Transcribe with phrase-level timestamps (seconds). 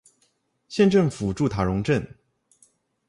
[0.67, 2.17] 县政府驻塔荣镇。